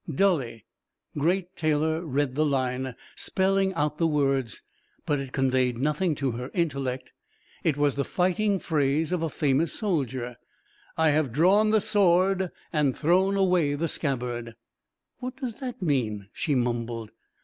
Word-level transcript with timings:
Dully, 0.11 0.65
Great 1.15 1.55
Taylor 1.55 2.03
read 2.03 2.33
the 2.33 2.43
line, 2.43 2.95
spelling 3.15 3.71
out 3.75 3.99
the 3.99 4.07
words; 4.07 4.59
but 5.05 5.19
it 5.19 5.31
conveyed 5.31 5.77
nothing 5.77 6.15
to 6.15 6.31
her 6.31 6.49
intellect. 6.55 7.11
It 7.63 7.77
was 7.77 7.93
the 7.93 8.03
fighting 8.03 8.57
phrase 8.57 9.11
of 9.11 9.21
a 9.21 9.29
famous 9.29 9.73
soldier: 9.73 10.37
"I 10.97 11.09
have 11.09 11.31
drawn 11.31 11.69
the 11.69 11.81
sword 11.81 12.49
and 12.73 12.97
thrown 12.97 13.37
away 13.37 13.75
the 13.75 13.87
scabbard." 13.87 14.55
"What 15.19 15.35
does 15.35 15.57
that 15.57 15.83
mean?" 15.83 16.29
she 16.33 16.55
mumbled. 16.55 17.11